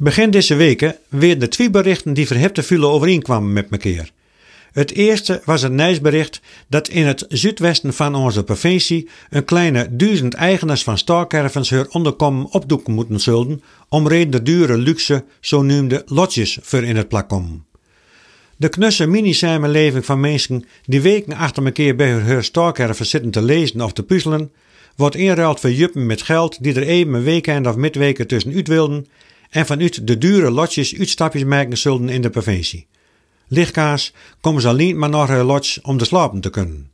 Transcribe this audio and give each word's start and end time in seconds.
Begin 0.00 0.30
deze 0.30 0.54
weken 0.54 0.96
werden 1.08 1.38
de 1.38 1.48
twee 1.48 1.70
berichten 1.70 2.14
die 2.14 2.26
verhefte 2.26 2.62
vielen 2.62 2.88
overeenkwamen 2.88 3.52
met 3.52 3.66
elkaar. 3.70 4.10
Het 4.72 4.92
eerste 4.92 5.42
was 5.44 5.62
het 5.62 5.72
nieuwsbericht 5.72 6.40
dat 6.68 6.88
in 6.88 7.06
het 7.06 7.24
zuidwesten 7.28 7.94
van 7.94 8.14
onze 8.14 8.44
provincie 8.44 9.08
een 9.30 9.44
kleine 9.44 9.96
duizend 9.96 10.34
eigenaars 10.34 10.82
van 10.82 10.98
starkervens 10.98 11.70
hun 11.70 11.92
onderkomen 11.92 12.52
opdoeken 12.52 12.92
moeten 12.92 13.20
zullen 13.20 13.62
om 13.88 14.08
reden 14.08 14.30
de 14.30 14.42
dure 14.42 14.76
luxe, 14.76 15.24
zo 15.40 15.62
noemde 15.62 16.02
lotjes 16.06 16.58
voor 16.62 16.82
in 16.82 16.96
het 16.96 17.08
plak. 17.08 17.30
De 18.56 18.68
knusse 18.68 19.06
mini-samenleving 19.06 20.04
van 20.04 20.20
mensen 20.20 20.64
die 20.84 21.00
weken 21.00 21.32
achter 21.32 21.64
elkaar 21.64 21.94
bij 21.94 22.10
hun 22.10 22.44
starkerven 22.44 23.06
zitten 23.06 23.30
te 23.30 23.42
lezen 23.42 23.80
of 23.80 23.92
te 23.92 24.02
puzzelen, 24.02 24.52
wordt 24.96 25.16
inruild 25.16 25.60
voor 25.60 25.72
juppen 25.72 26.06
met 26.06 26.22
geld 26.22 26.62
die 26.62 26.74
er 26.74 26.82
even 26.82 27.14
een 27.14 27.22
weekend 27.22 27.66
of 27.66 27.76
midweken 27.76 28.26
tussenuit 28.26 28.68
wilden 28.68 29.06
en 29.50 29.66
vanuit 29.66 30.06
de 30.06 30.18
dure 30.18 30.50
lotjes 30.50 30.98
uitstapjes 30.98 31.44
maken 31.44 31.78
zullen 31.78 32.08
in 32.08 32.22
de 32.22 32.30
provincie. 32.30 32.86
Lichtkaas 33.48 34.12
komen 34.40 34.62
ze 34.62 34.68
alleen 34.68 34.98
maar 34.98 35.08
naar 35.08 35.28
hun 35.28 35.44
lodge 35.44 35.80
om 35.82 35.98
te 35.98 36.04
slapen 36.04 36.40
te 36.40 36.50
kunnen. 36.50 36.90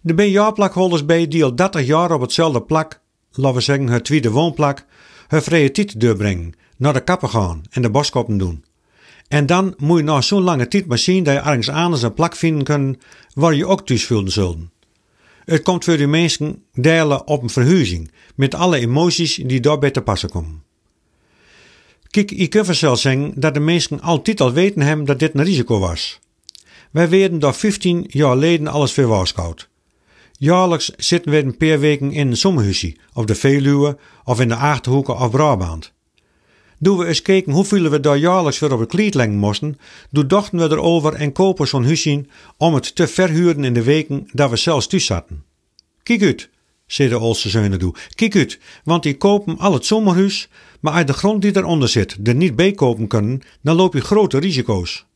De 0.00 0.14
ben 0.14 0.30
jaarplakholders 0.30 1.04
bij 1.04 1.28
die 1.28 1.44
al 1.44 1.54
30 1.54 1.86
jaar 1.86 2.12
op 2.12 2.20
hetzelfde 2.20 2.62
plak, 2.62 3.00
laten 3.32 3.56
we 3.56 3.62
zeggen 3.62 3.88
het 3.88 4.04
tweede 4.04 4.30
woonplak, 4.30 4.86
hun 5.28 5.42
vrije 5.42 5.70
tijd 5.70 6.00
doorbrengen, 6.00 6.52
naar 6.76 6.92
de 6.92 7.04
kappen 7.04 7.28
gaan 7.28 7.62
en 7.70 7.82
de 7.82 7.90
boskoppen 7.90 8.38
doen. 8.38 8.64
En 9.28 9.46
dan 9.46 9.74
moet 9.76 9.98
je 9.98 10.04
na 10.04 10.20
zo'n 10.20 10.42
lange 10.42 10.68
tijd 10.68 10.86
maar 10.86 10.98
zien 10.98 11.24
dat 11.24 11.34
je 11.34 11.40
ergens 11.40 11.68
anders 11.68 12.02
een 12.02 12.14
plak 12.14 12.36
vinden 12.36 12.64
kunnen 12.64 12.98
waar 13.34 13.54
je 13.54 13.66
ook 13.66 13.86
thuis 13.86 14.06
voelen 14.06 14.32
zullen. 14.32 14.70
Het 15.44 15.62
komt 15.62 15.84
voor 15.84 15.96
die 15.96 16.06
mensen 16.06 16.62
delen 16.72 17.26
op 17.26 17.42
een 17.42 17.50
verhuizing, 17.50 18.10
met 18.34 18.54
alle 18.54 18.78
emoties 18.78 19.34
die 19.34 19.60
daarbij 19.60 19.90
te 19.90 20.02
passen 20.02 20.30
komen. 20.30 20.62
Kijk, 22.10 22.30
ik 22.30 22.50
kan 22.50 22.64
vanzelf 22.64 22.98
zeggen 22.98 23.32
dat 23.36 23.54
de 23.54 23.60
mensen 23.60 24.00
altijd 24.00 24.40
al 24.40 24.52
weten 24.52 24.82
hebben 24.82 25.04
dat 25.04 25.18
dit 25.18 25.34
een 25.34 25.44
risico 25.44 25.78
was. 25.78 26.18
Wij 26.90 27.08
werden 27.08 27.38
door 27.38 27.54
15 27.54 28.04
jaar 28.08 28.32
geleden 28.32 28.66
alles 28.66 28.92
verwaarschuwd. 28.92 29.68
Jaarlijks 30.32 30.92
zitten 30.96 31.32
we 31.32 31.42
een 31.42 31.56
paar 31.56 31.80
weken 31.80 32.12
in 32.12 32.28
een 32.28 32.36
zomerhuisje, 32.36 32.96
op 33.12 33.26
de 33.26 33.34
Veluwe 33.34 33.98
of 34.24 34.40
in 34.40 34.48
de 34.48 34.54
Achterhoeken 34.54 35.18
of 35.18 35.30
Brabant. 35.30 35.92
Doen 36.78 36.98
we 36.98 37.06
eens 37.06 37.22
kijken 37.22 37.52
hoeveel 37.52 37.90
we 37.90 38.00
daar 38.00 38.16
jaarlijks 38.16 38.58
voor 38.58 38.70
op 38.70 38.80
het 38.80 38.88
kliet 38.88 39.14
lengen 39.14 39.38
moesten, 39.38 39.78
toen 40.12 40.28
dachten 40.28 40.58
we 40.58 40.64
erover 40.64 41.14
en 41.14 41.32
kopen 41.32 41.68
zo'n 41.68 41.84
huisje 41.84 42.24
om 42.56 42.74
het 42.74 42.94
te 42.94 43.06
verhuren 43.06 43.64
in 43.64 43.74
de 43.74 43.82
weken 43.82 44.28
dat 44.32 44.50
we 44.50 44.56
zelfs 44.56 44.86
thuis 44.86 45.06
zaten. 45.06 45.44
Kijk 46.02 46.22
uit, 46.22 46.50
zei 46.92 47.08
de 47.08 47.18
oudste 47.18 47.76
toe. 47.76 47.94
Kijk 48.14 48.36
uit, 48.36 48.58
want 48.84 49.02
die 49.02 49.16
kopen 49.16 49.58
al 49.58 49.72
het 49.72 49.86
zomerhuis, 49.86 50.48
maar 50.80 50.92
uit 50.92 51.06
de 51.06 51.12
grond 51.12 51.42
die 51.42 51.56
eronder 51.56 51.88
zit 51.88 52.16
er 52.22 52.34
niet 52.34 52.56
bij 52.56 52.72
kopen 52.72 53.06
kunnen, 53.06 53.42
dan 53.62 53.76
loop 53.76 53.94
je 53.94 54.00
grote 54.00 54.38
risico's. 54.38 55.06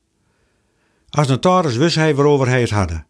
Als 1.11 1.27
notaris 1.27 1.77
wist 1.77 1.95
hij 1.95 2.15
waarover 2.15 2.49
hij 2.49 2.61
het 2.61 2.71
hadden. 2.71 3.07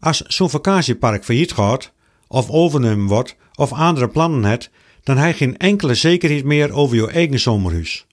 Als 0.00 0.20
zo'n 0.20 0.50
vakantiepark 0.50 1.24
failliet 1.24 1.52
gaat, 1.52 1.92
of 2.28 2.50
overnemen 2.50 3.06
wordt, 3.06 3.36
of 3.54 3.72
andere 3.72 4.08
plannen 4.08 4.44
hebt, 4.44 4.70
dan 5.02 5.26
je 5.26 5.32
geen 5.32 5.56
enkele 5.56 5.94
zekerheid 5.94 6.44
meer 6.44 6.72
over 6.72 6.96
je 6.96 7.10
eigen 7.10 7.40
zomerhuis. 7.40 8.06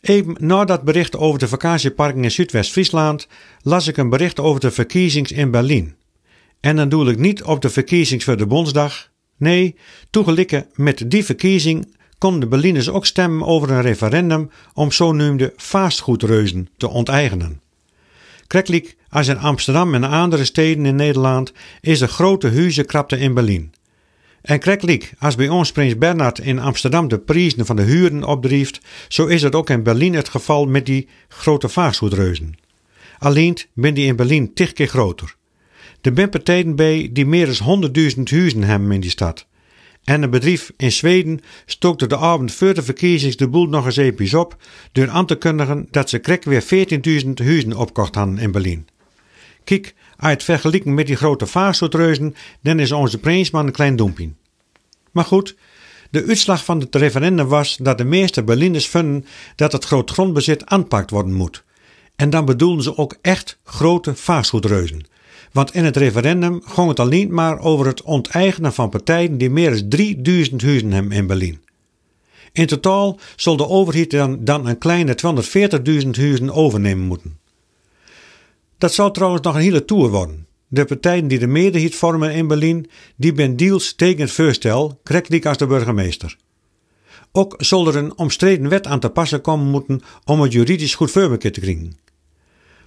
Even 0.00 0.36
na 0.40 0.64
dat 0.64 0.82
bericht 0.82 1.16
over 1.16 1.38
de 1.38 1.48
vakantieparken 1.48 2.24
in 2.24 2.30
Zuidwest-Friesland 2.30 3.28
las 3.62 3.86
ik 3.86 3.96
een 3.96 4.10
bericht 4.10 4.40
over 4.40 4.60
de 4.60 4.70
verkiezings 4.70 5.32
in 5.32 5.50
Berlijn. 5.50 5.97
En 6.60 6.76
dan 6.76 6.88
doe 6.88 7.10
ik 7.10 7.18
niet 7.18 7.42
op 7.42 7.62
de 7.62 7.70
verkiezings 7.70 8.24
voor 8.24 8.36
de 8.36 8.46
Bondsdag. 8.46 9.10
Nee, 9.36 9.76
toegelikken 10.10 10.66
met 10.74 11.10
die 11.10 11.24
verkiezing 11.24 11.96
konden 12.18 12.40
de 12.40 12.46
Berliners 12.46 12.88
ook 12.88 13.06
stemmen 13.06 13.46
over 13.46 13.70
een 13.70 13.82
referendum 13.82 14.50
om 14.74 14.92
zo 14.92 15.12
noemde 15.12 15.52
vastgoedreuzen 15.56 16.68
te 16.76 16.88
onteigenen. 16.88 17.60
Krekelijk 18.46 18.96
als 19.08 19.28
in 19.28 19.38
Amsterdam 19.38 19.94
en 19.94 20.04
andere 20.04 20.44
steden 20.44 20.86
in 20.86 20.96
Nederland 20.96 21.52
is 21.80 21.98
de 21.98 22.08
grote 22.08 22.50
huizenkrapte 22.50 23.18
in 23.18 23.34
Berlijn. 23.34 23.72
En 24.42 24.58
krekelijk 24.58 25.12
als 25.18 25.34
bij 25.34 25.48
ons 25.48 25.72
prins 25.72 25.98
Bernhard 25.98 26.38
in 26.38 26.58
Amsterdam 26.58 27.08
de 27.08 27.18
prijzen 27.18 27.66
van 27.66 27.76
de 27.76 27.82
huren 27.82 28.24
opdrieft, 28.24 28.80
zo 29.08 29.26
is 29.26 29.42
het 29.42 29.54
ook 29.54 29.70
in 29.70 29.82
Berlijn 29.82 30.14
het 30.14 30.28
geval 30.28 30.66
met 30.66 30.86
die 30.86 31.08
grote 31.28 31.68
vastgoedreuzen. 31.68 32.54
Alleen 33.18 33.58
ben 33.74 33.94
die 33.94 34.06
in 34.06 34.16
Berlijn 34.16 34.54
tig 34.54 34.72
keer 34.72 34.88
groter. 34.88 35.36
Er 36.00 36.12
zijn 36.14 36.28
partijen 36.28 36.76
bij 36.76 37.10
die 37.12 37.26
meer 37.26 37.58
dan 37.58 37.90
100.000 38.16 38.22
huizen 38.22 38.62
hebben 38.62 38.92
in 38.92 39.00
die 39.00 39.10
stad. 39.10 39.46
En 40.04 40.22
een 40.22 40.30
bedrijf 40.30 40.72
in 40.76 40.92
Zweden 40.92 41.40
stookte 41.66 42.06
de 42.06 42.16
avond 42.16 42.52
voor 42.52 42.74
de 42.74 42.82
verkiezings 42.82 43.36
de 43.36 43.48
boel 43.48 43.66
nog 43.66 43.86
eens 43.86 43.96
even 43.96 44.40
op 44.40 44.56
door 44.92 45.08
aan 45.08 45.26
te 45.26 45.36
kondigen 45.36 45.88
dat 45.90 46.08
ze 46.08 46.18
krek 46.18 46.44
weer 46.44 46.62
14.000 47.24 47.28
huizen 47.34 47.72
opkocht 47.72 48.14
hadden 48.14 48.38
in 48.38 48.50
Berlijn. 48.50 48.86
Kijk, 49.64 49.94
uit 50.16 50.32
het 50.32 50.44
vergelijken 50.44 50.94
met 50.94 51.06
die 51.06 51.16
grote 51.16 51.46
vastgoedreuzen, 51.46 52.34
dan 52.62 52.78
is 52.78 52.92
onze 52.92 53.18
prinsman 53.18 53.66
een 53.66 53.72
klein 53.72 53.96
doempje. 53.96 54.30
Maar 55.12 55.24
goed, 55.24 55.56
de 56.10 56.24
uitslag 56.26 56.64
van 56.64 56.80
het 56.80 56.94
referendum 56.94 57.46
was 57.46 57.76
dat 57.76 57.98
de 57.98 58.04
meeste 58.04 58.44
Berliners 58.44 58.88
vinden 58.88 59.24
dat 59.56 59.72
het 59.72 59.84
groot 59.84 60.10
grondbezit 60.10 60.66
aanpakt 60.66 61.10
worden 61.10 61.32
moet. 61.32 61.64
En 62.16 62.30
dan 62.30 62.44
bedoelen 62.44 62.82
ze 62.82 62.96
ook 62.96 63.16
echt 63.22 63.58
grote 63.64 64.14
vastgoedreuzen. 64.14 65.06
Want 65.52 65.74
in 65.74 65.84
het 65.84 65.96
referendum 65.96 66.62
ging 66.64 66.88
het 66.88 67.00
alleen 67.00 67.34
maar 67.34 67.58
over 67.58 67.86
het 67.86 68.02
onteigenen 68.02 68.72
van 68.72 68.88
partijen 68.88 69.38
die 69.38 69.50
meer 69.50 69.70
dan 69.70 69.88
3000 69.88 70.62
huizen 70.62 70.92
hebben 70.92 71.12
in 71.12 71.26
Berlijn. 71.26 71.60
In 72.52 72.66
totaal 72.66 73.18
zal 73.36 73.56
de 73.56 73.68
overheid 73.68 74.10
dan, 74.10 74.44
dan 74.44 74.66
een 74.66 74.78
kleine 74.78 75.16
240.000 76.04 76.10
huizen 76.10 76.50
overnemen 76.50 77.06
moeten. 77.06 77.38
Dat 78.78 78.94
zal 78.94 79.10
trouwens 79.10 79.42
nog 79.42 79.54
een 79.54 79.60
hele 79.60 79.84
tour 79.84 80.10
worden. 80.10 80.46
De 80.68 80.84
partijen 80.84 81.28
die 81.28 81.38
de 81.38 81.46
meerderheid 81.46 81.94
vormen 81.94 82.32
in 82.32 82.46
Berlijn, 82.46 82.86
die 83.16 83.32
ben 83.32 83.56
deals 83.56 83.94
tegen 83.94 84.20
het 84.20 84.32
voorstel, 84.32 85.00
krijgt 85.02 85.46
als 85.46 85.56
de 85.56 85.66
burgemeester. 85.66 86.36
Ook 87.32 87.54
zal 87.58 87.86
er 87.86 87.96
een 87.96 88.18
omstreden 88.18 88.68
wet 88.68 88.86
aan 88.86 89.00
te 89.00 89.08
passen 89.08 89.40
komen 89.40 89.66
moeten 89.66 90.00
om 90.24 90.40
het 90.40 90.52
juridisch 90.52 90.94
goed 90.94 91.10
te 91.52 91.60
krijgen. 91.60 91.98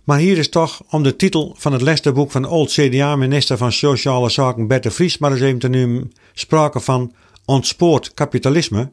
Maar 0.03 0.17
hier 0.17 0.37
is 0.37 0.49
toch, 0.49 0.81
om 0.89 1.03
de 1.03 1.15
titel 1.15 1.55
van 1.57 1.73
het 1.73 1.81
lesterboek 1.81 2.31
van 2.31 2.45
oud 2.45 2.71
CDA-minister 2.71 3.57
van 3.57 3.71
Sociale 3.71 4.29
Zaken 4.29 4.67
Bert 4.67 4.83
de 4.83 4.91
Vries 4.91 5.17
maar 5.17 5.31
eens 5.31 5.59
te 5.59 5.67
noemen, 5.67 6.11
sprake 6.33 6.79
van 6.79 7.13
ontspoord 7.45 8.13
kapitalisme. 8.13 8.91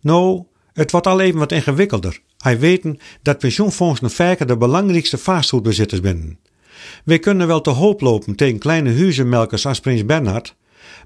Nou, 0.00 0.44
het 0.72 0.90
wordt 0.90 1.06
al 1.06 1.20
even 1.20 1.38
wat 1.38 1.52
ingewikkelder. 1.52 2.20
Hij 2.38 2.58
weten 2.58 2.98
dat 3.22 3.38
pensioenfondsen 3.38 4.46
de 4.46 4.56
belangrijkste 4.56 5.18
vastgoedbezitters 5.18 6.00
zijn. 6.00 6.38
We 7.04 7.18
kunnen 7.18 7.46
wel 7.46 7.60
te 7.60 7.70
hoop 7.70 8.00
lopen 8.00 8.34
tegen 8.34 8.58
kleine 8.58 8.94
huizenmelkers 8.94 9.66
als 9.66 9.80
Prins 9.80 10.06
Bernhard, 10.06 10.54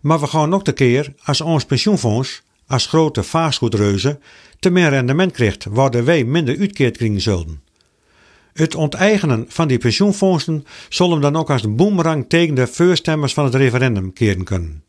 maar 0.02 0.20
we 0.20 0.26
gaan 0.26 0.54
ook 0.54 0.64
de 0.64 0.72
keer 0.72 1.14
als 1.24 1.40
ons 1.40 1.64
pensioenfonds, 1.64 2.42
als 2.66 2.86
grote 2.86 3.22
vastgoedreuzen, 3.22 4.20
te 4.58 4.70
meer 4.70 4.88
rendement 4.88 5.32
krijgt, 5.32 5.64
waardoor 5.70 6.04
wij 6.04 6.24
minder 6.24 6.58
uitkeerd 6.58 6.96
krijgen 6.96 7.20
zullen. 7.20 7.62
Het 8.54 8.74
onteigenen 8.74 9.44
van 9.48 9.68
die 9.68 9.78
pensioenfondsen 9.78 10.64
zal 10.88 11.10
hem 11.10 11.20
dan 11.20 11.36
ook 11.36 11.50
als 11.50 11.62
de 11.62 11.68
boemerang 11.68 12.28
tegen 12.28 12.54
de 12.54 12.66
voorstemmers 12.66 13.34
van 13.34 13.44
het 13.44 13.54
referendum 13.54 14.12
keren 14.12 14.44
kunnen. 14.44 14.82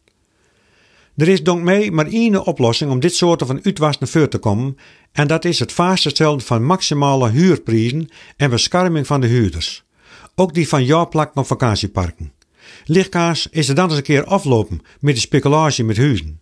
Er 1.15 1.27
is 1.27 1.43
donc 1.43 1.61
mee 1.63 1.91
maar 1.91 2.07
één 2.07 2.45
oplossing 2.45 2.91
om 2.91 2.99
dit 2.99 3.15
soort 3.15 3.43
van 3.45 3.59
uitwassen 3.63 4.07
voor 4.07 4.27
te 4.27 4.37
komen, 4.37 4.77
en 5.11 5.27
dat 5.27 5.45
is 5.45 5.59
het 5.59 5.71
vaststellen 5.71 6.41
van 6.41 6.63
maximale 6.63 7.29
huurprijzen 7.29 8.09
en 8.37 8.49
bescherming 8.49 9.07
van 9.07 9.21
de 9.21 9.27
huurders. 9.27 9.83
Ook 10.35 10.53
die 10.53 10.67
van 10.67 10.85
jaarplakken 10.85 11.41
op 11.41 11.47
vakantieparken. 11.47 12.33
Lichtkaas 12.85 13.47
is 13.51 13.69
er 13.69 13.75
dan 13.75 13.87
eens 13.89 13.97
een 13.97 14.03
keer 14.03 14.23
aflopen 14.23 14.81
met 14.99 15.15
de 15.15 15.21
speculatie 15.21 15.83
met 15.83 15.97
huizen. 15.97 16.39